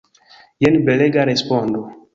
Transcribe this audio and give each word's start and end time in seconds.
Jen 0.67 0.79
belega 0.89 1.29
respondo! 1.33 1.89